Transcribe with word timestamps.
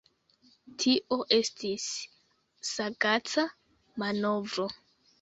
Tio 0.83 1.17
estis 1.37 1.87
sagaca 2.73 3.49
manovro. 4.07 4.71